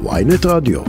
ויינט 0.00 0.46
רדיו. 0.46 0.80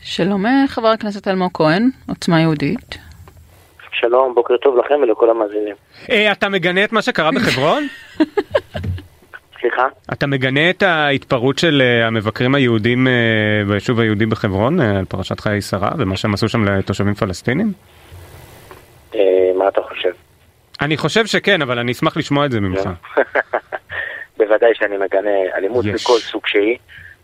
שלום 0.00 0.44
חבר 0.68 0.88
הכנסת 0.88 1.28
אלמוג 1.28 1.50
כהן, 1.54 1.90
עוצמה 2.08 2.40
יהודית. 2.40 2.98
שלום, 3.92 4.34
בוקר 4.34 4.56
טוב 4.56 4.76
לכם 4.76 4.94
ולכל 5.02 5.30
המאזינים. 5.30 5.74
אה, 6.10 6.32
אתה 6.32 6.48
מגנה 6.48 6.84
את 6.84 6.92
מה 6.92 7.02
שקרה 7.02 7.30
בחברון? 7.30 7.86
סליחה? 9.60 9.88
אתה 10.12 10.26
מגנה 10.26 10.70
את 10.70 10.82
ההתפרעות 10.82 11.58
של 11.58 11.82
אה, 11.84 12.06
המבקרים 12.06 12.54
היהודים 12.54 13.08
אה, 13.08 13.12
ביישוב 13.68 14.00
היהודי 14.00 14.26
בחברון 14.26 14.80
אה, 14.80 14.98
על 14.98 15.04
פרשת 15.04 15.40
חיי 15.40 15.60
שרה 15.60 15.90
ומה 15.98 16.16
שהם 16.16 16.34
עשו 16.34 16.48
שם 16.48 16.64
לתושבים 16.64 17.14
פלסטינים? 17.14 17.72
אה, 19.14 19.20
מה 19.58 19.68
אתה 19.68 19.80
חושב? 19.88 20.12
אני 20.80 20.96
חושב 20.96 21.26
שכן, 21.26 21.62
אבל 21.62 21.78
אני 21.78 21.92
אשמח 21.92 22.16
לשמוע 22.16 22.46
את 22.46 22.50
זה 22.50 22.60
ממך. 22.60 22.80
בוודאי 24.50 24.74
שאני 24.74 24.96
מגנה 24.96 25.30
אלימות 25.56 25.84
יש. 25.84 25.94
מכל 26.02 26.18
סוג 26.18 26.46
שהיא, 26.46 26.78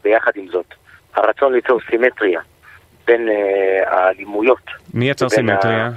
ויחד 0.05 0.33
עם 0.34 0.48
זאת, 0.48 0.67
הרצון 1.15 1.53
ליצור 1.53 1.80
סימטריה 1.91 2.41
בין 3.07 3.29
אה, 3.29 3.34
האלימויות, 3.87 4.61
מי 4.95 5.11
יצר 5.11 5.29
סימטריה? 5.29 5.91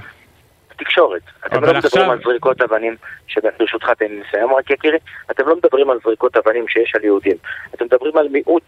התקשורת. 0.71 1.21
אתם 1.45 1.55
לא 1.55 1.61
מדברים 1.61 1.77
עכשיו- 1.85 2.11
על 2.11 2.19
זריקות 2.23 2.61
אבנים, 2.61 2.95
שברשותך 3.27 3.89
תן 3.89 4.05
לי 4.05 4.21
לסיים 4.27 4.53
רק 4.53 4.69
יקירי, 4.69 4.97
אתם 5.31 5.47
לא 5.47 5.55
מדברים 5.55 5.89
על 5.89 5.97
זריקות 6.03 6.37
אבנים 6.37 6.67
שיש 6.67 6.95
על 6.95 7.03
יהודים, 7.03 7.35
אתם 7.75 7.85
מדברים 7.85 8.17
על 8.17 8.27
מיעוט. 8.31 8.63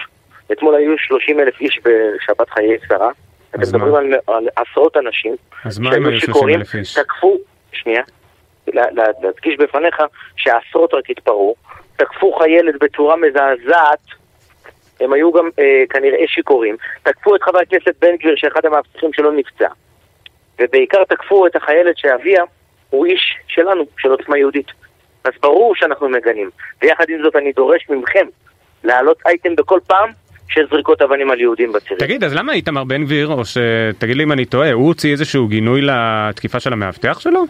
אתמול 0.52 0.76
היו 0.76 0.98
30 0.98 1.40
אלף 1.40 1.60
איש 1.62 1.80
בשבת 1.80 2.50
חיי 2.50 2.78
שרה, 2.88 3.10
אתם 3.50 3.60
מדברים? 3.62 3.96
על, 3.96 4.14
על 4.28 4.48
עשרות 4.55 4.98
אנשים 4.98 5.36
אז 5.66 5.80
מה 5.80 5.90
אם 5.90 6.05
היו 6.05 6.12
30 6.12 6.20
שיכורים, 6.20 6.55
אלף 6.60 6.76
איש? 6.76 6.94
תקפו, 7.00 7.38
שנייה, 7.74 8.02
לה- 8.68 8.91
לה- 8.91 9.04
להדגיש 9.22 9.55
בפניך 9.58 9.96
שהעשרות 10.36 10.94
רק 10.94 11.10
התפרעו, 11.10 11.55
תקפו 12.02 12.34
חיילת 12.34 12.76
בצורה 12.82 13.16
מזעזעת, 13.16 14.05
הם 15.00 15.14
היו 15.14 15.32
גם 15.32 15.50
אה, 15.60 15.84
כנראה 15.90 16.27
שיכורים, 16.27 16.76
תקפו 17.04 17.35
את 17.35 17.44
חבר 17.44 17.60
הכנסת 17.60 17.96
בן 18.02 18.16
גביר 18.16 18.34
שאחד 18.35 18.66
המאבטחים 18.66 19.13
שלו 19.13 19.32
נפצע, 19.32 19.68
ובעיקר 20.62 21.04
תקפו 21.04 21.48
את 21.48 21.55
החיילת 21.55 21.98
שאביה 21.98 22.44
הוא 22.90 23.05
איש 23.05 23.35
שלנו, 23.48 23.84
של 23.98 24.10
עוצמה 24.10 24.38
יהודית. 24.38 24.68
אז 25.24 25.32
ברור 25.41 25.76
שאנחנו 25.76 26.10
מגנים, 26.10 26.49
ויחד 26.82 27.05
עם 27.10 27.22
זאת 27.24 27.35
אני 27.35 27.52
דורש 27.52 27.88
מכם 27.90 28.26
להעלות 28.84 29.18
אייטם 29.26 29.55
בכל 29.55 29.79
פעם 29.88 30.10
של 30.49 30.68
זריקות 30.72 31.02
אבנים 31.02 31.32
על 31.32 31.40
יהודים 31.40 31.72
בצירים. 31.72 31.99
תגיד, 31.99 32.24
אז 32.24 32.35
למה 32.35 32.54
איתמר 32.54 32.84
בן 32.84 33.04
גביר, 33.04 33.27
או 33.27 33.46
שתגיד 33.46 34.18
לי 34.18 34.24
אם 34.24 34.32
אני 34.32 34.46
טועה, 34.46 34.72
הוא 34.72 34.88
הוציא 34.88 35.12
איזשהו 35.12 35.48
גינוי 35.48 35.82
לתקיפה 35.82 36.60
של 36.60 36.74
המאבטח 36.74 37.20
שלו? 37.20 37.44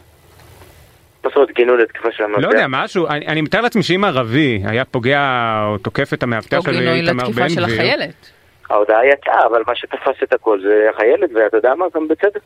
אומרת 1.35 1.51
גינוי 1.51 1.77
לתקיפה 1.77 2.11
של 2.11 2.23
המאבטח? 2.23 2.43
לא 2.43 2.49
יודע, 2.49 2.65
משהו, 2.69 3.07
אני 3.07 3.27
אני 3.27 3.41
מתאר 3.41 3.61
לעצמי 3.61 3.83
שאם 3.83 4.03
ערבי 4.03 4.61
היה 4.65 4.85
פוגע 4.85 5.19
או 5.67 5.77
תוקף 5.77 6.13
את 6.13 6.23
המאבטח 6.23 6.57
או 6.57 6.63
של 6.63 6.71
גינוי 6.71 6.99
איתמר 6.99 7.23
לתקיפה 7.23 7.41
בן 7.41 7.49
של 7.49 7.63
גביר, 7.63 7.75
החיילת. 7.75 8.31
ההודעה 8.69 9.05
יצאה, 9.05 9.45
אבל 9.45 9.63
מה 9.67 9.75
שתפס 9.75 10.23
את 10.23 10.33
הכל 10.33 10.59
זה 10.61 10.87
החיילת, 10.93 11.29
ואתה 11.35 11.57
יודע 11.57 11.75
מה? 11.75 11.85
גם 11.95 12.07
בצדק. 12.07 12.41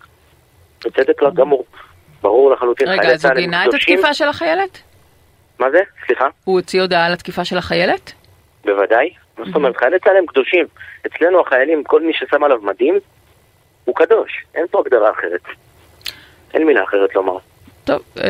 בצדק 0.86 1.22
לא 1.22 1.32
גמור. 1.32 1.66
ברור 2.22 2.52
לחלוטין. 2.52 2.88
רגע, 2.88 3.02
אז 3.02 3.12
הוא 3.12 3.17
צה"ל 3.17 3.32
הם 3.32 3.38
גינה 3.38 3.66
את. 3.66 3.73
התקיפה 3.73 4.14
של 4.14 4.28
החיילת? 4.28 4.82
מה 5.60 5.72
זה? 5.72 5.80
סליחה? 6.06 6.28
הוא 6.44 6.56
הוציא 6.56 6.82
הודעה 6.82 7.06
על 7.06 7.14
התקיפה 7.14 7.45
של 7.45 7.58
החיילת? 7.58 8.12
בוודאי. 8.66 9.10
מה 9.38 9.45
זאת 9.45 9.56
אומרת? 9.56 9.78
חיילי 9.78 10.00
צה"ל 10.00 10.17
הם 10.17 10.26
קדושים. 10.26 10.66
אצלנו 11.06 11.42
החיילים, 11.42 11.84
כל 11.84 12.02
מי 12.02 12.14
ששם 12.14 12.44
עליו 12.44 12.58
מדים, 12.62 13.00
הוא 13.86 13.95
קדוש. 13.95 14.45
אין 14.56 14.66
פה 14.72 14.80
הגדרה 14.86 15.12
אחרת. 15.12 15.42
אין 16.54 16.66
מילה 16.66 16.84
אחרת 16.84 17.16
לומר. 17.16 17.38
טוב, 17.86 18.00
אה, 18.23 18.30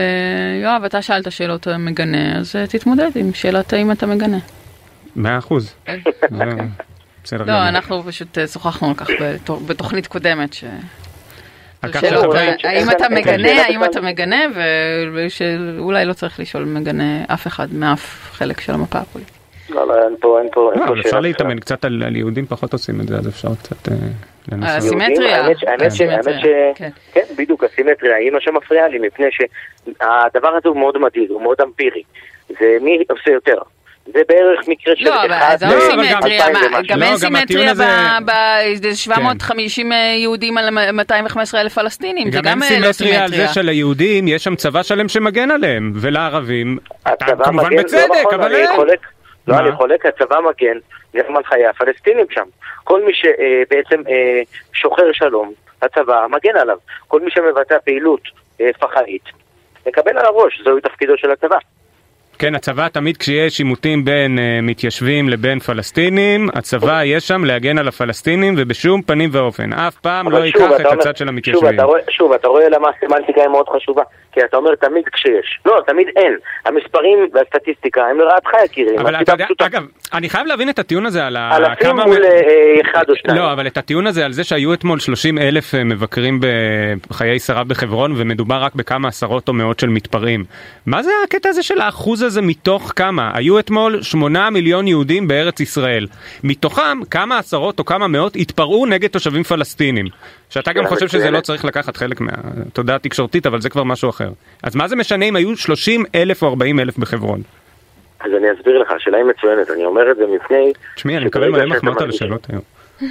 יואב, 0.64 0.84
אתה 0.84 1.02
שאלת 1.02 1.32
שאלות 1.32 1.68
מגנה, 1.68 2.38
אז 2.38 2.56
אה, 2.56 2.68
תתמודד 2.68 3.10
עם 3.16 3.34
שאלת 3.34 3.74
האם 3.74 3.92
אתה 3.92 4.06
מגנה. 4.06 4.38
מאה 5.16 5.38
אחוז. 5.38 5.74
אה. 5.88 5.96
זה 6.32 6.44
בסדר 7.24 7.40
לא, 7.40 7.46
גמור. 7.48 7.68
אנחנו 7.70 8.04
פשוט 8.04 8.38
אה, 8.38 8.48
שוחחנו 8.48 8.88
על 8.88 8.94
כך 8.94 9.08
בתו- 9.22 9.60
בתוכנית 9.60 10.08
קודמת. 10.08 10.54
ש- 10.54 10.64
אה, 10.64 10.70
האם 12.64 12.90
אתה 12.92 13.10
מגנה, 13.10 13.50
האם. 13.66 13.84
אתה 13.84 14.02
מגנה, 14.02 14.36
ושאולי 15.14 16.06
לא 16.06 16.14
צריך 16.14 16.40
לשאול 16.40 16.64
מגנה 16.64 17.24
אף 17.28 17.48
אחד 17.48 17.74
מאף 17.74 18.30
חלק 18.32 18.62
של 18.62 18.74
המפה 18.74 19.00
הפוליטית. 19.00 19.34
לא, 19.70 19.88
לא, 19.88 19.94
אין 20.06 20.16
פה, 20.22 20.40
אין 20.42 20.48
פה, 20.54 20.72
אין 20.74 20.82
לא, 20.82 20.88
פה 20.88 20.94
אפשר 21.00 21.10
שאלה 21.10 21.22
להתאמן 21.22 21.50
בכלל. 21.50 21.60
קצת 21.60 21.86
על 21.86 22.16
יהודים 22.16 22.46
פחות 22.46 22.74
עושים 22.74 23.02
את 23.02 23.08
זה, 23.08 23.18
אז 23.18 23.28
אפשר 23.28 23.56
קצת 23.56 23.90
אה. 23.92 23.96
הסימטריה. 24.64 25.46
האמת 25.68 25.92
ש- 25.92 25.98
ש... 25.98 26.02
כן. 26.76 26.90
כן, 27.14 27.22
בדיוק, 27.38 27.64
הסימטריה 27.64 28.16
היא 28.16 28.32
מה 28.32 28.42
שמפריע 28.42 28.88
לי, 28.88 29.00
מפני 29.00 29.26
שהדבר 29.32 30.48
הזה 30.50 30.70
הוא 30.70 30.78
מאוד 30.78 30.98
מדאיג, 30.98 31.30
הוא 31.30 31.42
מאוד 31.42 31.58
אמפירי. 31.64 32.04
זה 32.50 32.78
מי 32.82 33.04
עושה 33.10 33.32
יותר. 33.32 33.58
זה 34.14 34.20
בערך 34.30 34.68
מקרה 34.68 34.96
של 34.96 35.06
לא, 35.06 35.22
אבל 35.24 35.34
אחד 35.34 35.56
זה 35.60 35.66
לא, 35.66 35.76
לא 35.76 35.80
סימטריה. 35.82 36.46
גם 36.90 37.00
לא, 37.00 37.06
אין 37.06 37.14
הטיעון 37.14 37.18
סימטריה 37.18 37.72
הזה- 37.72 37.86
ב-750 38.26 39.94
יהודים 40.18 40.58
על 40.58 40.70
215 40.92 41.62
אלף 41.62 41.74
פלסטינים, 41.74 42.32
זה 42.32 42.40
גם 42.42 42.46
אין 42.48 42.56
גם 42.56 42.84
אה, 42.84 42.88
לא 42.88 42.92
סימטריה 42.92 43.22
על 43.24 43.30
זה 43.30 43.36
סימטריה. 43.36 43.54
שליהודים 43.54 44.28
יש 44.28 44.44
שם 44.44 44.56
צבא 44.56 44.84
שלם 44.84 45.10
שמגן 45.10 45.52
עליהם, 45.52 45.92
ולערבים, 45.96 46.78
כמובן 47.44 47.76
בצדק, 47.76 48.08
לא 48.10 48.16
נכון, 48.22 48.34
אבל 48.34 48.56
אין. 48.56 48.68
לא? 49.48 49.60
אני 49.60 49.72
חולק, 49.72 50.06
הצבא 50.06 50.36
מגן 50.40 50.78
גם 51.16 51.38
על 51.38 51.44
חיי 51.44 51.68
הפלסטינים 51.68 52.26
שם. 52.30 52.46
כל 52.84 53.06
מי 53.06 53.12
שבעצם 53.14 54.02
שוחר 54.74 55.12
שלום, 55.12 55.54
הצבא 55.82 56.28
מגן 56.30 56.58
עליו. 56.58 56.78
כל 57.08 57.22
מי 57.22 57.32
שמבצע 57.32 57.80
פעילות 57.80 58.22
אה, 58.62 58.74
פח"עית, 58.80 59.24
מקבל 59.88 60.18
על 60.18 60.26
הראש, 60.26 60.62
זהו 60.64 60.80
תפקידו 60.80 61.18
של 61.18 61.32
הצבא. 61.32 61.58
כן, 62.40 62.56
הצבא 62.56 62.88
תמיד 62.88 63.18
כשיש 63.18 63.60
עימותים 63.60 64.06
בין 64.06 64.40
אה, 64.40 64.60
מתיישבים 64.62 65.30
לבין 65.30 65.60
פלסטינים, 65.60 66.50
הצבא 66.54 67.04
יהיה 67.04 67.20
שם 67.20 67.44
להגן 67.46 67.78
על 67.78 67.88
הפלסטינים 67.88 68.54
ובשום 68.58 69.02
פנים 69.02 69.30
ואופן. 69.34 69.74
אף 69.74 69.96
פעם 69.96 70.32
לא 70.32 70.38
שוב, 70.38 70.46
ייקח 70.46 70.60
את 70.60 70.86
אומר- 70.86 70.92
הצד 71.00 71.18
של 71.18 71.26
שוב, 71.26 71.30
המתיישבים. 71.34 71.76
אתה 71.76 71.84
רואה, 71.84 72.00
שוב, 72.10 72.32
אתה 72.34 72.48
רואה 72.48 72.70
למה 72.70 72.88
הסמנטיקה 72.98 73.42
היא 73.42 73.50
מאוד 73.50 73.66
חשובה. 73.70 74.04
כי 74.32 74.42
אתה 74.46 74.58
אומר 74.58 74.76
תמיד 74.76 75.04
כשיש. 75.14 75.60
לא, 75.66 75.82
תמיד 75.88 76.08
אין. 76.16 76.38
המספרים 76.66 77.18
והסטטיסטיקה 77.34 78.02
הם 78.06 78.20
לרעתך 78.20 78.50
יקירי. 78.66 78.98
אבל 78.98 79.16
אתה 79.22 79.32
יודע, 79.32 79.44
הפשוטה. 79.44 79.66
אגב, 79.66 79.84
אני 80.14 80.30
חייב 80.30 80.48
להבין 80.48 80.70
את 80.70 80.80
הטיעון 80.80 81.06
הזה 81.06 81.26
על 81.28 81.36
ה- 81.36 81.58
אלפים 81.58 81.76
כמה... 81.88 82.06
מול 82.06 82.24
אה, 82.24 82.32
אחד 82.92 83.04
או 83.10 83.16
שניים. 83.16 83.38
לא, 83.40 83.54
אבל 83.54 83.68
את 83.68 83.78
הטיעון 83.78 84.08
הזה 84.08 84.26
על 84.26 84.32
זה 84.32 84.44
שהיו 84.44 84.74
אתמול 84.74 85.00
30 85.00 85.38
אלף 85.38 85.76
אה, 85.76 85.84
מבקרים 85.84 86.40
בחיי 87.10 87.40
שרה 87.40 87.64
בחברון 87.64 88.14
ומדובר 88.18 88.56
רק 88.56 88.76
בכמה 88.76 89.08
עשרות 89.08 89.48
או 89.48 89.54
מאות 89.54 89.80
של 89.80 89.90
מתפרעים. 89.90 90.46
מה 90.86 91.04
זה 91.04 91.12
הקטע 91.24 91.50
הזה 91.50 91.64
של 91.64 91.82
האחוז 91.82 92.24
הזה 92.26 92.42
מתוך 92.42 92.94
כמה? 92.96 93.32
היו 93.34 93.60
אתמול 93.60 94.02
8 94.02 94.50
מיליון 94.50 94.88
יהודים 94.88 95.28
בארץ 95.28 95.60
ישראל. 95.60 96.08
מתוכם 96.44 97.00
כמה 97.12 97.40
עשרות 97.40 97.80
או 97.80 97.86
כמה 97.86 98.08
מאות 98.08 98.36
התפרעו 98.36 98.86
נגד 98.86 99.10
תושבים 99.10 99.44
פלסטינים. 99.44 100.06
שאתה 100.50 100.74
גם 100.74 100.84
שאלה 100.84 100.96
חושב 100.96 101.08
שזה 101.08 101.32
לא. 101.32 101.42
צריך 101.42 101.66
לקחת 101.66 101.98
חלק 101.98 102.22
מהתודעה 102.22 102.96
התקשורתית, 102.96 103.46
אבל 103.46 103.62
זה 103.62 103.70
כבר 103.70 103.84
משהו 103.84 104.10
אחר. 104.10 104.30
אז 104.64 104.76
מה 104.76 104.88
זה 104.88 104.96
משנה 104.96 105.26
אם 105.26 105.36
היו 105.36 105.58
30 105.58 106.04
אלף 106.16 106.44
או 106.44 106.48
40 106.48 106.80
אלף 106.80 106.98
בחברון? 106.98 107.42
אז 108.20 108.32
אני 108.38 108.48
אסביר 108.60 108.78
לך, 108.78 108.92
השאלה 108.92 109.18
היא 109.18 109.26
מצוינת. 109.26 109.70
אני 109.72 109.86
אומר 109.86 110.12
את 110.12 110.18
זה 110.18 110.24
מפני... 110.36 110.74
תשמעי, 110.96 111.18
אני 111.18 111.26
מקבל 111.26 111.50
מלא 111.50 111.66
מחמאות 111.66 112.02
על 112.02 112.10
השאלות 112.10 112.48
היום. 112.50 112.62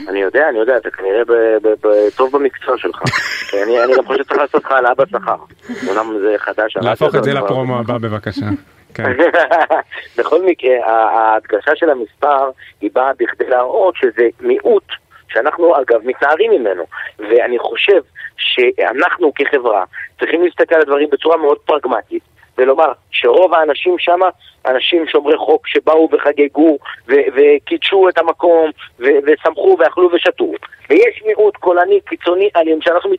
אני 0.09 0.21
יודע, 0.21 0.49
אני 0.49 0.59
יודע, 0.59 0.77
אתה 0.77 0.91
כנראה 0.91 1.25
ב- 1.25 1.67
ב- 1.69 1.87
ב- 1.87 2.11
טוב 2.17 2.37
במקצוע 2.37 2.79
שלך. 2.79 3.03
אני 3.65 3.85
אני 3.85 3.93
גם 3.97 4.05
חושב 4.07 4.23
שצריך 4.23 4.41
לעשות 4.41 4.65
לך 4.65 4.71
העלאה 4.71 4.95
בשכר. 4.95 5.37
אומנם 5.89 6.19
זה 6.21 6.35
חדש. 6.39 6.77
להפוך 6.77 7.15
את 7.15 7.25
זה 7.25 7.33
לפרומו 7.33 7.79
הבא 7.79 7.99
בבקשה. 7.99 8.47
כן. 8.95 9.03
בכל 10.19 10.43
מקרה, 10.45 10.87
ההדגשה 10.87 11.77
של 11.77 11.91
המספר 11.91 12.51
היא 12.81 12.91
באה 12.95 13.13
בכדי 13.19 13.49
להראות 13.49 13.95
שזה 13.97 14.29
מיעוט 14.41 14.85
שאנחנו 15.29 15.81
אגב 15.81 16.01
מתנערים 16.05 16.51
ממנו. 16.51 16.85
ואני 17.19 17.59
חושב 17.59 18.01
שאנחנו 18.37 19.33
כחברה 19.35 19.85
צריכים 20.19 20.43
להסתכל 20.43 20.75
על 20.75 20.81
הדברים 20.81 21.11
בצורה 21.11 21.37
מאוד 21.37 21.59
פרגמטית. 21.59 22.23
ולומר 22.59 22.93
שרוב 23.11 23.55
האנשים 23.55 23.99
שם, 23.99 24.21
אנשים 24.67 25.07
שומרי 25.09 25.37
חוק 25.37 25.69
שבאו 25.69 26.09
וחגגו 26.13 26.79
וקידשו 27.07 28.09
את 28.09 28.19
המקום 28.19 28.71
ושמחו 28.99 29.77
ואכלו 29.79 30.11
ושתו. 30.13 30.53
ויש 30.91 31.23
מיעוט 31.27 31.57
קולני 31.57 32.01
קיצוני 32.01 32.49
אלים 32.57 32.83
שאנחנו 32.83 33.11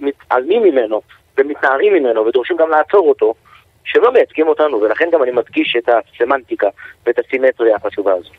מתעלמים 0.00 0.62
ממנו 0.62 1.00
ומתנערים 1.38 1.94
ממנו 1.94 2.26
ודורשים 2.26 2.56
גם 2.56 2.70
לעצור 2.70 3.08
אותו, 3.08 3.34
שלא 3.84 4.12
מייצגים 4.12 4.48
אותנו, 4.48 4.80
ולכן 4.80 5.08
גם 5.12 5.22
אני 5.22 5.30
מדגיש 5.30 5.76
את 5.78 5.88
הסמנטיקה 5.88 6.68
ואת 7.06 7.18
הסימטריה 7.18 7.76
החשובה 7.76 8.12
הזו. 8.12 8.30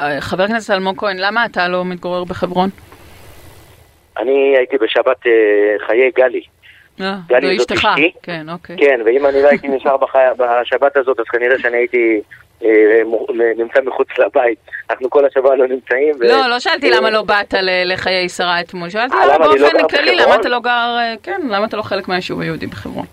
אה, 0.00 0.20
חבר 0.20 0.42
הכנסת 0.42 0.70
אלמוג 0.70 0.98
כהן, 0.98 1.16
למה 1.18 1.44
אתה 1.44 1.68
לא 1.68 1.84
מתגורר 1.84 2.24
בחברון? 2.24 2.70
אני 4.18 4.54
הייתי 4.56 4.76
בשבת 4.78 5.26
אה, 5.26 5.86
חיי 5.86 6.10
גלי, 6.16 6.42
אה, 7.00 7.16
גלי 7.26 7.58
זאת. 7.58 7.72
אשתי. 7.72 8.12
כן, 8.22 8.46
אוקיי. 8.48 8.76
כן, 8.78 9.00
ואם 9.04 9.26
אני 9.26 9.42
לא 9.42 9.48
הייתי 9.48 9.68
נשאר. 9.68 9.96
בשבת 10.36 10.96
הזאת, 10.96 11.20
אז 11.20 11.26
כנראה 11.26 11.58
שאני 11.58 11.76
הייתי 11.76 12.20
נמצא 13.56 13.80
מחוץ 13.84 14.08
לבית. 14.18 14.58
אנחנו 14.90 15.10
כל 15.10 15.26
השבוע 15.26 15.56
לא 15.56 15.68
נמצאים. 15.68 16.14
לא, 16.20 16.48
לא 16.48 16.60
שאלתי 16.60 16.90
למה 16.90 17.10
לא 17.10 17.22
באת 17.22 17.54
לחיי 17.84 18.28
שרה 18.28 18.60
אתמול, 18.60 18.90
שאלתי 18.90 19.16
למה 19.34 19.46
לא 19.46 19.56
באופן 19.58 19.88
כללי? 19.88 20.16
למה 20.16 20.34
אתה 20.34 20.48
לא 20.48 20.60
גר, 20.60 20.96
כן, 21.22 21.40
למה 21.50 21.66
אתה 21.66 21.76
לא 21.76 21.82
חלק 21.82 22.08
מהיישוב 22.08 22.40
היהודי 22.40 22.66
בחברון? 22.66 23.06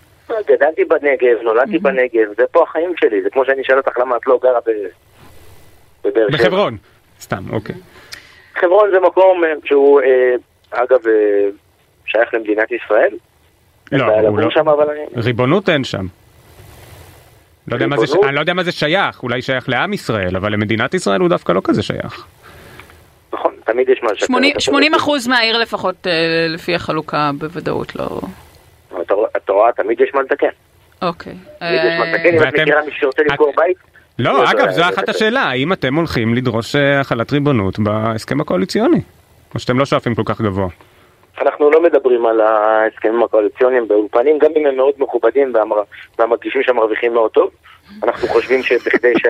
גדלתי 0.47 0.85
בנגב, 0.85 1.41
נולדתי 1.43 1.77
בנגב, 1.77 2.27
זה 2.37 2.43
פה 2.51 2.63
החיים 2.63 2.93
שלי. 2.99 3.21
זה 3.21 3.29
כמו 3.29 3.45
שאני 3.45 3.61
אשאל 3.61 3.77
אותך 3.77 3.97
למה 3.99 4.15
את 4.15 4.27
לא 4.27 4.39
גרה. 4.43 4.59
בבאר 6.03 6.27
שבע. 6.31 6.37
בחברון. 6.37 6.77
סתם, 7.21 7.43
אוקיי. 7.51 7.75
חברון 8.55 8.89
זה 8.91 8.99
מקום 8.99 9.43
אה, 9.43 9.53
שהוא, 9.65 10.01
אה, 10.01 10.35
אגב, 10.71 11.07
אה, 11.07 11.49
שייך 12.05 12.33
למדינת 12.33 12.71
ישראל. 12.71 13.13
לא, 13.91 14.05
הוא 14.05 14.39
לא. 14.39 14.49
שם, 14.51 14.69
אבל 14.69 14.89
אני... 14.89 15.23
ריבונות 15.23 15.69
אין 15.69 15.83
שם. 15.83 16.05
לא 17.67 17.75
יודע 17.75 17.87
מה 17.87 17.97
זה? 17.97 18.15
אני 18.23 18.35
לא 18.35 18.39
יודע 18.39 18.53
מה 18.53 18.63
זה 18.63 18.71
שייך, 18.71 19.23
אולי 19.23 19.41
שייך 19.41 19.69
לעם 19.69 19.93
ישראל, 19.93 20.35
אבל 20.35 20.53
למדינת 20.53 20.93
ישראל 20.93 21.21
הוא 21.21 21.29
דווקא 21.29 21.51
לא 21.51 21.61
כזה 21.63 21.83
שייך. 21.83 22.25
נכון, 23.33 23.53
תמיד 23.65 23.89
יש 23.89 24.03
מה 24.03 24.11
לשפר. 24.11 24.25
80 24.25 24.51
אתה 24.51 24.59
80 24.59 24.91
צודק. 24.91 25.01
אחוז 25.01 25.27
מהעיר 25.27 25.57
לפחות 25.57 26.07
אה, 26.07 26.45
לפי 26.49 26.75
החלוקה 26.75 27.31
בוודאות 27.37 27.95
לא... 27.95 28.21
אתה 29.50 29.57
רואה- 29.57 29.72
תמיד 29.72 30.01
יש 30.01 30.10
מה 30.13 30.22
לתקן. 30.22 30.48
אוקיי. 31.01 31.34
תמיד 31.60 31.74
יש 31.86 32.00
מה 32.00 32.06
אה, 32.06 32.12
לתקן, 32.13 32.30
אם 32.36 32.44
את 32.44 32.54
מכירה 32.54 32.81
מישהו 32.86 33.00
שרוצה 33.01 33.22
את- 33.22 33.28
למכור 33.31 33.54
בית? 33.57 33.78
לא, 34.19 34.51
אגב, 34.51 34.66
זה- 34.66 34.72
זו 34.72 34.81
אחת 34.81 35.10
השאלה, 35.10 35.42
האם 35.42 35.74
אתם 35.74 35.96
הולכים 35.96 36.34
לדרוש 36.36 36.75
אה, 36.75 37.00
החלת 37.00 37.31
ריבונות 37.31 37.80
בהסכם 37.80 38.42
הקואליציוני? 38.42 39.01
או 39.56 39.60
שאתם 39.60 39.80
לא 39.80 39.86
שואפים 39.86 40.16
כל 40.16 40.22
כך 40.25 40.42
גבוה? 40.42 40.68
אנחנו 41.42 41.72
לא 41.72 41.84
מדברים 41.84 42.25
על 42.25 42.42
ההסכמים 42.42 43.24
הקואליציוניים 43.24 43.88
באולפנים, 43.88 44.38
גם 44.40 44.51
אם 44.57 44.66
הם 44.66 44.75
מאוד 44.78 44.94
מכובדים 44.98 45.54
והמר- 45.54 45.84
והמרגישים 46.19 46.62
שהם 46.63 46.75
מרוויחים 46.75 47.13
מאוד 47.13 47.31
טוב. 47.31 47.50
אנחנו 48.04 48.28
חושבים 48.28 48.63
שבכדי 48.63 49.13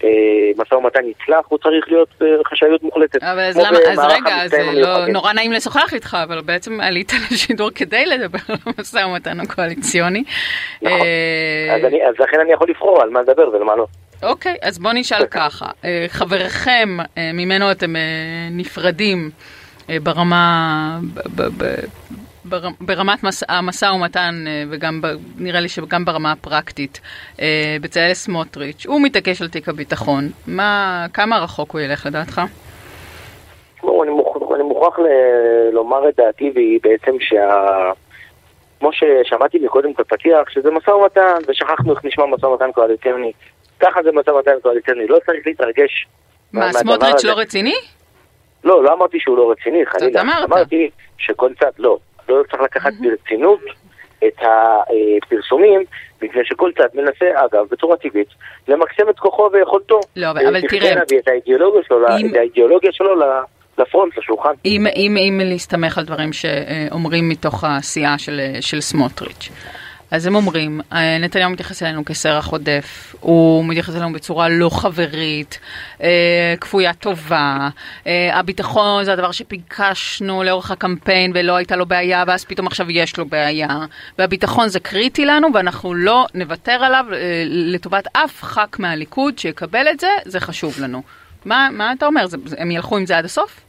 שהמשא 0.00 0.74
ומתן 0.74 1.00
יצלח, 1.08 1.44
הוא 1.48 1.58
צריך 1.58 1.84
להיות 1.88 2.08
בחשאיות 2.40 2.82
מוחלטת. 2.82 3.22
אבל 3.22 3.40
אז 3.40 3.56
למה, 3.56 3.68
אז 3.90 3.98
רגע, 3.98 4.36
אה, 4.58 4.72
לא. 4.74 5.06
נורא 5.08 5.32
נעים 5.32 5.52
לשוחח 5.52 5.94
איתך, 5.94 6.16
אבל 6.22 6.40
בעצם 6.40 6.80
עלית 6.80 7.12
לשידור 7.32 7.70
כדי 7.74 8.06
לדבר 8.06 8.38
על 8.48 8.56
המשא 8.66 8.98
ומתן 8.98 9.40
הקואליציוני. 9.40 10.24
נכון. 10.82 10.98
אה, 11.00 11.74
אז 11.76 11.84
אני- 11.84 12.04
אז 12.08 12.14
לכן 12.18 12.40
אני 12.40 12.52
יכול 12.52 12.66
לבחור 12.70 13.02
על 13.02 13.10
מה 13.10 13.22
לדבר 13.22 13.48
ולמה 13.48 13.76
לא. 13.76 13.86
אוקיי, 14.22 14.56
אז 14.62 14.78
בוא 14.78 14.92
נשאל 14.94 15.26
ככה, 15.26 15.66
אה, 15.84 16.06
חברכם, 16.08 16.88
אה, 17.18 17.30
ממנו 17.34 17.70
אתם 17.70 17.96
אה, 17.96 18.00
נפרדים 18.50 19.30
אה, 19.90 19.96
ברמה, 20.02 20.98
בר- 22.48 22.68
ברמת 22.80 23.22
מס- 23.24 23.42
המשא 23.48 23.84
ומתן, 23.86 24.44
אה, 24.46 24.62
וגם, 24.70 25.00
ב- 25.02 25.06
נראה 25.38 25.60
לי 25.60 25.68
שגם 25.68 26.04
ברמה 26.04 26.32
הפרקטית, 26.32 27.00
אה, 27.40 27.76
בצלאל 27.80 28.14
סמוטריץ', 28.14 28.86
הוא 28.86 29.00
מתעקש 29.02 29.42
על 29.42 29.48
תיק 29.48 29.68
הביטחון, 29.68 30.28
מה, 30.46 31.06
כמה 31.12 31.38
רחוק 31.38 31.70
הוא 31.72 31.80
ילך 31.80 32.06
לדעתך? 32.06 32.40
תשמעו, 33.76 34.02
אני, 34.04 34.10
מוכ... 34.12 34.52
אני 34.54 34.62
מוכרח 34.62 34.98
ל... 34.98 35.04
לומר 35.72 36.08
את 36.08 36.16
דעתי, 36.16 36.50
והיא 36.54 36.80
בעצם 36.82 37.12
שה... 37.20 37.90
כמו 38.80 38.90
ששמעתי 38.92 39.58
מקודם 39.58 39.90
בפתיח, 39.98 40.50
שזה 40.50 40.70
משא 40.70 40.90
ומתן, 40.90 41.34
ושכחנו 41.48 41.92
איך 41.92 42.04
נשמע 42.04 42.26
משא 42.26 42.46
ומתן 42.46 42.72
קואליציוני. 42.72 43.32
ככה 43.80 44.02
זה 44.02 44.10
משא 44.12 44.30
ומתן 44.30 44.52
קואליציוני, 44.62 45.06
לא 45.06 45.18
צריך 45.26 45.46
להתרגש. 45.46 46.06
מה, 46.52 46.72
סמוטריץ'. 46.72 47.24
לא 47.24 47.32
רציני? 47.32 47.74
לא, 48.64 48.84
לא 48.84 48.92
אמרתי 48.92 49.20
שהוא 49.20 49.36
לא 49.36 49.50
רציני, 49.50 49.86
חלילה. 49.86 50.20
אמרת. 50.20 50.44
אמרתי 50.52 50.90
שכל 51.18 51.50
צד, 51.60 51.70
לא, 51.78 51.98
לא 52.28 52.42
צריך 52.50 52.62
לקחת 52.62 52.92
ברצינות 53.00 53.60
את 54.26 54.38
הפרסומים, 54.42 55.80
מפני 56.22 56.40
שכל 56.44 56.70
צד 56.78 56.88
מנסה, 56.94 57.26
אגב, 57.34 57.66
בצורה 57.70 57.96
טבעית, 57.96 58.28
למקסם 58.68 59.08
את 59.10 59.18
כוחו 59.18 59.48
ויכולתו. 59.52 60.00
לא, 60.16 60.30
אבל- 60.30 60.56
ותכף 60.56 60.70
תראה, 60.78 60.94
להביא 60.94 61.18
את 61.18 61.28
האידיאולוגיה 61.28 61.82
שלו, 61.88 62.08
אם- 62.20 62.30
את 62.30 62.36
האידיאולוגיה 62.36 62.92
שלו 62.92 63.14
ל- 63.14 63.42
לפרונט, 63.78 64.18
לשולחן. 64.18 64.52
אם, 64.64 64.86
אם, 64.96 65.16
אם 65.16 65.40
להסתמך 65.44 65.98
על 65.98 66.04
דברים 66.04 66.30
שאומרים 66.32 67.28
מתוך 67.28 67.64
העשייה 67.64 68.18
של, 68.18 68.40
של 68.60 68.80
סמוטריץ'. 68.80 69.48
אז 70.10 70.26
הם 70.26 70.34
אומרים, 70.34 70.80
אה, 70.92 71.18
נתניהו 71.18 71.50
מתייחס 71.50 71.82
אלינו 71.82 72.04
כסרח 72.04 72.48
עודף, 72.48 73.14
הוא 73.20 73.64
מתייחס 73.64 73.96
אלינו 73.96 74.12
בצורה 74.12 74.48
לא 74.48 74.68
חברית, 74.68 75.60
אה, 76.02 76.54
כפויה 76.60 76.94
טובה, 76.94 77.68
אה, 78.06 78.38
הביטחון 78.38 79.04
זה 79.04 79.12
הדבר 79.12 79.32
שביקשנו 79.32 80.42
לאורך 80.42 80.70
הקמפיין 80.70 81.32
ולא 81.34 81.56
הייתה 81.56 81.76
לו 81.76 81.86
בעיה, 81.86 82.24
ואז 82.26 82.44
פתאום 82.44 82.66
עכשיו 82.66 82.90
יש 82.90 83.18
לו 83.18 83.26
בעיה, 83.26 83.68
והביטחון 84.18 84.68
זה 84.68 84.80
קריטי 84.80 85.24
לנו 85.24 85.48
ואנחנו 85.54 85.94
לא 85.94 86.26
נוותר 86.34 86.84
עליו 86.84 87.06
לטובת 87.46 88.06
אף 88.12 88.42
ח"כ 88.42 88.78
מהליכוד 88.78 89.38
שיקבל 89.38 89.88
את 89.90 90.00
זה, 90.00 90.10
זה 90.24 90.40
חשוב 90.40 90.74
לנו. 90.82 91.02
מה, 91.44 91.68
מה 91.72 91.92
אתה 91.92 92.06
אומר, 92.06 92.26
זה, 92.26 92.36
הם 92.58 92.70
ילכו 92.70 92.96
עם 92.96 93.06
זה 93.06 93.18
עד 93.18 93.24
הסוף? 93.24 93.60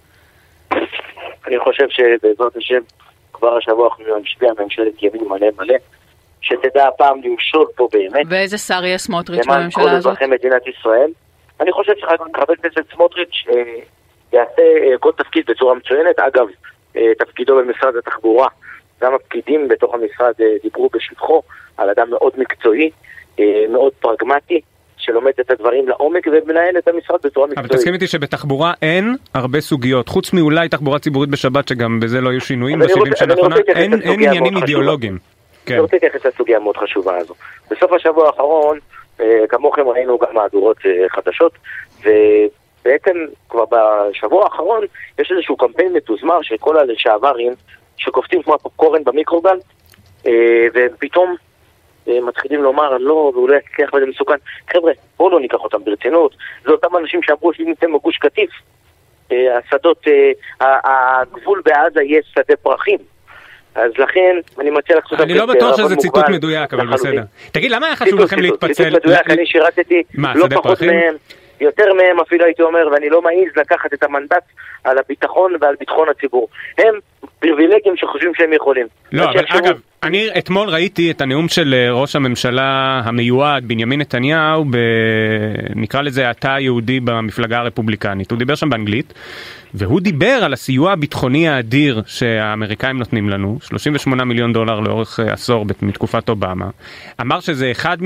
אני 1.48 1.60
חושב 1.60 1.86
שבעזרת 1.90 2.56
השם, 2.56 2.80
כבר 3.34 3.58
השבוע 3.58 3.88
אנחנו 3.88 4.20
נשביע 4.20 4.50
ממשלת 4.60 5.04
ימין 5.04 5.28
מלא 5.28 5.48
מלא, 5.58 5.76
שתדע 6.42 6.88
הפעם 6.88 7.22
למשול 7.24 7.66
פה 7.76 7.88
באמת, 7.92 8.26
ואיזה 8.30 8.58
שר 8.58 8.86
יהיה 8.86 8.98
סמוטריץ' 8.98 9.46
למען 9.46 9.58
כל 9.58 9.82
בממשלה 9.82 9.98
הזאת? 9.98 10.12
אזרחי 10.12 10.26
מדינת 10.26 10.62
ישראל. 10.68 11.12
אני 11.62 11.72
חושב 11.72 11.94
שחבר 11.98 12.54
הכנסת 12.54 12.94
סמוטריץ' 12.96 13.44
אה, 13.50 13.64
יעשה 14.34 14.62
אה, 14.62 14.98
כל 15.00 15.12
תפקיד 15.18 15.44
בצורה 15.48 15.76
מצוינת. 15.76 16.20
אגב, 16.20 16.48
אה, 16.96 17.02
תפקידו 17.20 17.56
במשרד 17.56 17.96
התחבורה, 17.96 18.48
גם 19.02 19.14
הפקידים 19.14 19.68
בתוך 19.68 19.94
המשרד 19.94 20.34
דיברו 20.64 20.90
בשבחו 20.94 21.42
על 21.78 21.90
אדם 21.90 22.10
מאוד 22.10 22.32
מקצועי, 22.38 22.90
מאוד 23.70 23.92
פרגמטי, 24.00 24.62
שלומד 24.98 25.32
את 25.40 25.52
הדברים 25.52 25.88
לעומק 25.88 26.28
ומנהל 26.28 26.78
את 26.78 26.88
המשרד 26.88 27.20
בצורה 27.24 27.46
אבל 27.46 27.52
מקצועית. 27.52 27.72
תסכים 27.72 27.94
איתי 27.94 28.08
שבתחבורה 28.08 28.74
אין 28.82 29.16
הרבה 29.34 29.62
סוגיות, 29.62 30.10
חוץ 30.10 30.34
מאולי 30.34 30.70
תחבורה 30.70 31.00
ציבורית 31.00 31.30
בשבת, 31.30 31.68
שגם 31.68 32.00
בזה 32.00 32.22
לא 32.22 32.30
יהיו 32.30 32.42
שינויים 32.42 32.82
אז 32.82 32.88
אני 32.88 32.94
ב-70 32.94 33.10
רוצה- 33.10 33.16
שנה 33.18 33.34
האחרונה, 33.34 33.56
אין 33.76 33.94
עניינים 33.94 34.62
חשובה. 34.62 35.18
כן. 35.70 35.74
אני 35.74 35.82
רוצה 35.82 35.96
להתייחס 35.96 36.26
לסוגיה 36.26 36.58
המאוד 36.58 36.78
חשובה 36.78 37.18
הזו. 37.18 37.34
בסוף 37.72 37.92
השבוע 37.92 38.28
האחרון, 38.28 38.80
אה, 39.20 39.48
כמוכם 39.50 39.88
ראינו 39.88 40.18
גם 40.18 40.28
מהדורות 40.34 40.78
אה, 40.86 41.10
חדשות, 41.10 41.52
ובעצם 42.00 43.18
כבר 43.50 43.64
בשבוע 43.66 44.44
האחרון 44.44 44.84
יש 45.20 45.32
איזשהו 45.32 45.58
קמפיין 45.58 45.94
מתוזמר 45.94 46.42
של 46.42 46.58
כל 46.58 46.78
הלשעברים 46.78 47.54
שקופצים 47.98 48.44
כמו 48.44 48.54
הפופקורן 48.54 49.04
במיקרוגל, 49.04 49.58
אה, 50.28 50.68
ופתאום 50.74 51.36
מתחילים 52.08 52.64
לומר 52.64 52.98
לא, 52.98 53.32
ואולי 53.36 53.58
יצליח 53.58 53.94
וזה 53.94 54.06
מסוכן. 54.06 54.36
חבר'ה, 54.74 54.92
בואו 55.18 55.30
לא 55.30 55.40
ניקח 55.40 55.58
אותם 55.58 55.84
ברצינות. 55.84 56.36
זה 56.64 56.72
אותם 56.72 56.98
אנשים 56.98 57.24
שאמרו 57.24 57.54
שאם 57.54 57.66
ניתן 57.66 57.94
בגוש 57.94 58.18
קטיף, 58.18 58.50
השדות, 59.32 60.08
הגבול 60.60 61.62
בעזה 61.66 62.02
יהיה 62.04 62.22
שדה 62.24 62.56
פרחים. 62.56 62.98
אז 63.76 63.92
לכן, 63.98 64.36
אני 64.60 64.70
מציע 64.70 64.98
לקחת 64.98 65.22
אני 65.22 65.34
לא 65.34 65.46
בטוח 65.46 65.78
שזה 65.78 65.96
ציטוט 65.96 66.30
מדויק, 66.30 66.74
אבל 66.74 66.88
בסדר. 66.88 67.22
תגיד, 67.52 67.72
למה 67.72 67.86
היה 67.86 67.96
חשוב 67.96 68.20
לכם 68.20 68.40
להתפצל? 68.40 68.74
ציטוט 68.74 69.06
מדויק, 69.06 69.30
אני 69.30 69.46
שירתתי 69.46 70.04
לא 70.14 70.48
פחות? 70.56 70.82
מהם, 70.82 71.16
יותר 71.62 71.94
מהם 71.94 72.20
אפילו 72.20 72.46
הייתי 72.46 72.62
אומר, 72.62 72.90
ואני 72.92 73.10
לא 73.10 73.22
מעז 73.22 73.58
לקחת 73.58 73.94
את 73.94 74.04
המנדט 74.04 74.44
על 74.84 74.98
הביטחון 74.98 75.54
ועל 75.62 75.76
ביטחון 75.80 76.10
הציבור. 76.10 76.48
הם 76.78 77.00
פריבילגים 77.40 77.94
שחושבים 77.96 78.32
שהם 78.38 78.54
יכולים. 78.54 78.88
לא, 79.12 79.24
אבל 79.24 79.34
שיחשבו. 79.40 79.58
אגב, 79.60 79.78
אני 80.04 80.28
אתמול 80.38 80.70
ראיתי 80.70 81.12
את 81.12 81.22
הנאום 81.22 81.48
של 81.48 81.74
אה, 81.74 81.92
ראש 81.92 82.16
הממשלה 82.16 83.02
המיועד 83.06 83.68
בנימין 83.68 84.00
נתניהו, 84.02 84.66
ב... 84.66 84.78
נקרא 85.76 86.02
לזה 86.02 86.30
התא 86.30 86.48
היהודי 86.48 87.00
במפלגה 87.00 87.58
הרפובליקנית. 87.58 88.32
הוא 88.32 88.40
דיבר 88.40 88.56
שם 88.56 88.70
באנגלית, 88.70 89.14
והוא 89.74 90.00
דיבר 90.02 90.40
על 90.44 90.54
הסיוע 90.54 90.92
הביטחוני 90.92 91.50
האדיר 91.50 92.02
שהאמריקאים 92.06 92.98
נותנים 92.98 93.30
לנו, 93.30 93.58
38 93.62 94.24
מיליון 94.24 94.54
דולר 94.54 94.80
לאורך 94.80 95.20
אה, 95.20 95.34
עשור 95.34 95.66
מתקופת 95.82 96.30
אובמה. 96.30 96.66
אמר 97.22 97.40
שזה 97.40 97.72
אחד 97.72 97.98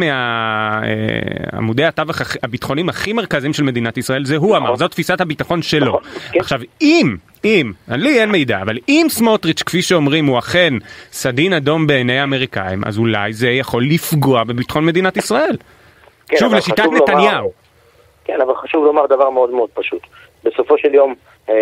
מעמודי 1.53 1.85
התווך 1.85 2.21
הכ- 2.21 2.37
הביטחוניים 2.43 2.89
הכי 2.89 3.13
מרכזיים 3.13 3.53
של 3.53 3.63
מדינת 3.63 3.97
ישראל, 3.97 4.25
זה 4.25 4.35
הוא 4.37 4.57
אמר, 4.57 4.75
זו 4.75 4.87
תפיסת 4.87 5.21
הביטחון 5.21 5.61
שלו. 5.61 5.85
נכון, 5.85 6.01
כן. 6.31 6.39
עכשיו, 6.39 6.59
אם, 6.81 7.15
אם, 7.45 7.71
לי 7.87 8.19
אין 8.21 8.31
מידע, 8.31 8.61
אבל 8.61 8.77
אם 8.89 9.05
סמוטריץ', 9.09 9.63
כפי 9.63 9.81
שאומרים, 9.81 10.25
הוא 10.25 10.39
אכן 10.39 10.73
סדין 11.11 11.53
אדום 11.53 11.87
בעיני 11.87 12.19
האמריקאים, 12.19 12.81
אז 12.85 12.97
אולי 12.97 13.33
זה 13.33 13.49
יכול 13.49 13.83
לפגוע 13.83 14.43
בביטחון 14.43 14.85
מדינת 14.85 15.17
ישראל. 15.17 15.57
כן, 16.27 16.37
שוב, 16.37 16.53
לשיטת 16.53 16.79
חשוב 16.79 16.93
לומר- 16.93 17.03
נתניהו. 17.13 17.51
כן, 18.25 18.41
אבל 18.41 18.55
חשוב 18.55 18.85
לומר 18.85 19.05
דבר 19.05 19.29
מאוד 19.29 19.49
מאוד 19.49 19.69
פשוט. 19.73 20.01
בסופו 20.43 20.77
של 20.77 20.93
יום, 20.95 21.15
אה, 21.49 21.53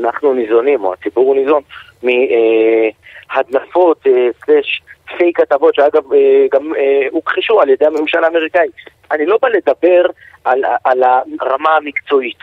אנחנו 0.00 0.34
ניזונים, 0.34 0.84
או 0.84 0.92
הציבור 0.92 1.26
הוא 1.26 1.36
ניזון, 1.36 1.62
מהדלפות, 2.02 4.06
אה, 4.06 4.12
סלש 4.46 4.82
פייק 5.18 5.40
כתבות, 5.40 5.74
שאגב 5.74 6.12
אה, 6.12 6.18
גם 6.52 6.74
אה, 6.74 7.06
הוכחשו 7.10 7.60
על 7.60 7.68
ידי 7.68 7.86
הממשל 7.86 8.24
האמריקאי. 8.24 8.68
אני 9.12 9.26
לא 9.26 9.38
בא 9.42 9.48
לדבר 9.48 10.02
על, 10.44 10.60
על 10.84 11.02
הרמה 11.40 11.70
המקצועית. 11.76 12.38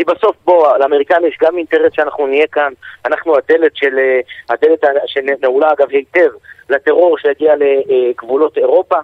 כי 0.00 0.04
בסוף, 0.04 0.36
בוא, 0.44 0.78
לאמריקאים 0.78 1.26
יש 1.26 1.38
גם 1.42 1.58
אינטרס 1.58 1.92
שאנחנו 1.92 2.26
נהיה 2.26 2.46
כאן, 2.46 2.72
אנחנו 3.04 3.36
הדלת 3.36 3.76
של, 3.76 3.98
אה, 3.98 4.20
הדלת 4.48 4.84
שנעולה 5.06 5.72
אגב 5.72 5.90
היטב 5.90 6.30
לטרור 6.70 7.18
שיגיע 7.18 7.54
לגבולות 7.56 8.58
אירופה, 8.58 8.96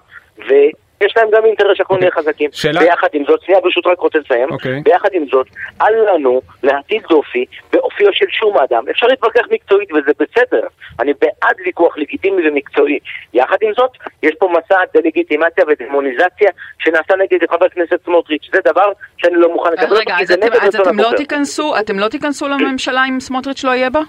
יש 1.01 1.13
להם 1.17 1.27
גם 1.33 1.45
אינטרס 1.45 1.77
שאנחנו 1.77 1.97
נהיה 1.97 2.11
חזקים. 2.11 2.49
שאלה- 2.53 2.79
ביחד 2.79 3.07
עם 3.13 3.23
זאת, 3.27 3.41
שנייה 3.41 3.61
ברשות 3.61 3.87
רק 3.87 3.99
רוצה 3.99 4.19
לסיים. 4.19 4.51
אוקיי. 4.51 4.81
ביחד 4.83 5.09
עם 5.13 5.25
זאת, 5.31 5.47
אל 5.81 6.13
לנו 6.13 6.41
להטיל 6.63 7.01
דופי 7.09 7.45
באופיו 7.73 8.07
של 8.13 8.25
שום 8.29 8.57
אדם. 8.57 8.83
אפשר 8.91 9.07
להתווכח 9.07 9.41
מקצועית 9.51 9.89
וזה 9.91 10.11
בסדר. 10.19 10.67
אני 10.99 11.13
בעד 11.21 11.55
ויכוח 11.65 11.97
לגיטימי 11.97 12.49
ומקצועי. 12.49 12.99
יחד 13.33 13.57
עם 13.61 13.71
זאת, 13.77 13.91
יש 14.23 14.35
פה 14.39 14.49
מסע 14.49 14.79
דה-לגיטימציה 14.93 15.63
ודמוניזציה 15.67 16.49
שנעשה 16.79 17.13
נגד 17.15 17.49
חבר 17.49 17.65
הכנסת 17.65 17.99
סמוטריץ'. 18.05 18.49
זה 18.53 18.59
דבר 18.65 18.91
שאני 19.17 19.35
לא 19.35 19.53
מוכן 19.53 19.69
לקבל 19.73 19.85
אז 19.85 19.91
אותו, 19.91 20.01
רגע, 20.01 20.15
אז 20.21 20.31
אתם, 20.31 20.47
אז 20.61 20.75
אתם 20.75 20.99
לא. 20.99 21.09
תיכנסו, 21.17 21.79
אתם 21.79 21.99
לא 21.99 22.07
תיכנסו 22.07 22.47
לממשלה 22.47 23.05
אם 23.09 23.19
סמוטריץ' 23.19 23.63
לא 23.63 23.71
יהיה 23.71 23.89
בה? 23.89 23.99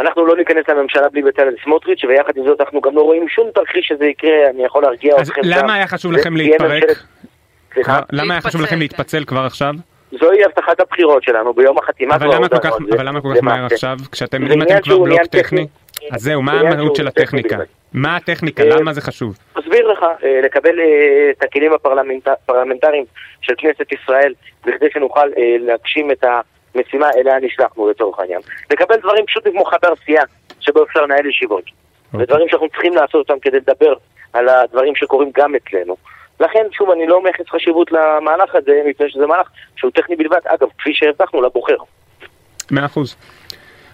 אנחנו 0.00 0.26
לא 0.26 0.36
ניכנס 0.36 0.68
לממשלה 0.68 1.08
בלי 1.08 1.22
בצלאל 1.22 1.54
סמוטריץ', 1.64 2.04
ויחד 2.04 2.36
עם 2.36 2.44
זאת 2.44 2.60
אנחנו 2.60 2.80
גם 2.80 2.96
לא 2.96 3.02
רואים 3.02 3.28
שום 3.28 3.50
תרחיש 3.54 3.88
שזה 3.88 4.04
יקרה, 4.06 4.50
אני 4.50 4.64
יכול 4.64 4.82
להרגיע 4.82 5.14
אז 5.18 5.28
אתכם. 5.30 5.40
למה 5.44 5.58
שם. 5.60 5.70
היה 5.70 5.86
חשוב 5.86 6.12
לכם 6.12 6.36
להתפרק? 6.36 6.82
למה 8.12 8.34
היה 8.34 8.40
חשוב 8.40 8.60
לכם. 8.60 8.78
להתפצל 8.78 9.24
כבר 9.24 9.40
עכשיו? 9.40 9.74
זוהי 10.20 10.44
הבטחת 10.44 10.80
הבחירות 10.80 11.22
שלנו 11.22 11.54
ביום 11.54 11.78
החתימה. 11.78 12.14
אבל 12.14 12.34
למה 12.34 12.48
כל 12.48 12.58
כך-. 12.58 12.76
אבל 12.96 13.08
למה 13.08 13.20
כל 13.20 13.32
כך 13.36 13.42
מהר. 13.42 13.64
עכשיו? 13.66 13.96
כשאתם, 14.12 14.52
אם 14.52 14.62
אתם 14.62 14.80
כבר 14.82 14.98
בלוק 14.98 15.26
טכני? 15.26 15.66
אז 16.12 16.20
זהו, 16.22 16.42
מה 16.42 16.52
המהות 16.60 16.96
של 16.96 17.10
טכני 17.10 17.22
הטכניקה? 17.40 17.56
מה 17.92 18.16
הטכניקה? 18.16 18.62
אה, 18.62 18.68
למה 18.68 18.92
זה 18.92 19.00
חשוב? 19.00 19.38
אסביר 19.54 19.88
לך, 19.92 20.02
אה, 20.24 20.40
לקבל 20.44 20.80
אה, 20.80 20.84
את 21.30 21.44
הכלים 21.44 21.72
הפרלמנט- 21.72 22.28
הפרלמנטריים 22.28 23.04
של 23.40 23.52
כנסת 23.58 23.92
ישראל, 23.92 24.34
בכדי 24.66 24.86
שנוכל 24.92 25.26
להגשים 25.60 26.10
את 26.10 26.24
המשימה 26.74 27.10
אליה 27.16 27.38
נשלחנו 27.40 27.90
לצורך 27.90 28.18
העניין. 28.18 28.40
לקבל 28.70 28.96
דברים 28.96 29.26
פשוטים 29.26 29.52
כמו 29.52 29.64
חדר 29.64 29.92
סיעה, 30.04 30.24
שבו 30.60 30.84
אפשר 30.84 31.00
לנהל 31.02 31.26
ישיבות. 31.26 31.64
אוקיי. 32.12 32.24
ודברים 32.24 32.48
שאנחנו 32.48 32.68
צריכים 32.68 32.94
לעשות 32.94 33.14
אותם 33.14 33.38
כדי 33.42 33.56
לדבר 33.56 33.94
על 34.32 34.48
הדברים 34.48 34.96
שקורים 34.96 35.30
גם 35.36 35.54
אצלנו. 35.54 35.96
לכן, 36.40 36.66
שוב, 36.72 36.90
אני 36.90 37.06
לא 37.06 37.22
מייחס 37.22 37.48
חשיבות 37.48 37.92
למהלך 37.92 38.54
הזה, 38.54 38.72
מפני 38.86 39.10
שזה 39.10 39.26
מהלך 39.26 39.48
שהוא 39.76 39.90
טכני 39.90 40.16
בלבד, 40.16 40.40
אגב, 40.44 40.68
כפי 40.78 40.94
שהבטחנו 40.94 41.42
לבוחר. 41.42 41.76
מאה 42.70 42.86
אחוז. 42.86 43.16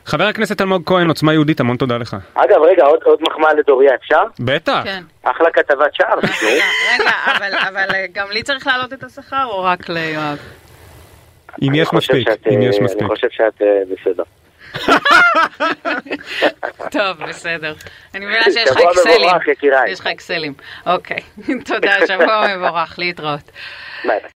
חבר 0.06 0.24
הכנסת 0.24 0.60
אלמוג 0.60 0.82
כהן, 0.86 1.08
עוצמה 1.08 1.32
יהודית, 1.32 1.60
המון 1.60 1.76
תודה 1.76 1.96
לך. 1.96 2.16
אגב, 2.34 2.62
רגע, 2.62 2.84
עוד, 2.84 3.02
עוד 3.02 3.18
מחמאה 3.22 3.54
לדוריה, 3.54 3.94
אפשר? 3.94 4.22
בטח. 4.40 4.80
כן. 4.84 5.02
אחלה 5.22 5.50
כתבת 5.50 5.94
שער, 5.94 6.18
רגע, 6.94 7.10
אבל, 7.36 7.54
אבל 7.68 7.94
אה, 7.94 8.06
גם 8.12 8.26
לי 8.30 8.42
צריך 8.42 8.66
להעלות 8.66 8.92
את 8.92 9.04
השכר 9.04 9.44
או 9.44 9.62
רק 9.62 9.88
ליואב? 9.88 10.38
אם 11.62 11.74
יש 11.74 11.88
מספיק, 11.92 12.28
אם 12.50 12.62
אה, 12.62 12.66
יש 12.66 12.80
מספיק. 12.80 13.00
אני 13.02 13.08
חושב 13.08 13.28
שאת 13.30 13.62
אה, 13.62 13.82
בסדר. 13.90 14.22
טוב, 16.98 17.24
בסדר. 17.28 17.74
אני 18.14 18.26
מבינה 18.26 18.44
שיש 18.44 18.70
לך 18.70 18.78
שבוע 18.78 18.90
אקסלים. 18.92 19.20
מבורך, 19.20 19.48
יקיריי. 19.48 19.90
יש 19.90 20.00
לך 20.00 20.06
אקסלים. 20.06 20.54
אוקיי. 20.86 21.20
תודה, 21.68 22.06
שבוע 22.06 22.56
מבורך, 22.56 22.98
להתראות. 22.98 23.50
ביי 24.04 24.20
ביי. 24.20 24.30